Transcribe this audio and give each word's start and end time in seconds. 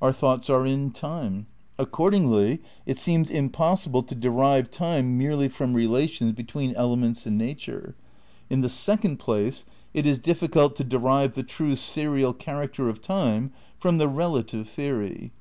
Our 0.00 0.12
thoughts 0.12 0.48
are 0.48 0.64
in 0.64 0.92
time. 0.92 1.48
Accordingly 1.80 2.60
it 2.86 2.96
seems 2.96 3.28
impossible 3.28 4.04
to 4.04 4.14
derive 4.14 4.70
time 4.70 5.18
merely 5.18 5.48
from 5.48 5.74
relations 5.74 6.30
between 6.34 6.76
elements 6.76 7.26
in 7.26 7.36
nature."... 7.36 7.96
"In 8.48 8.60
the 8.60 8.68
second 8.68 9.16
place 9.16 9.64
it 9.92 10.06
is 10.06 10.20
diflSeult 10.20 10.76
to 10.76 10.84
derive 10.84 11.34
the 11.34 11.42
true 11.42 11.74
serial 11.74 12.32
character 12.32 12.88
of 12.88 13.00
time 13.02 13.50
from 13.80 13.98
the 13.98 14.06
relative 14.06 14.68
theory. 14.68 15.32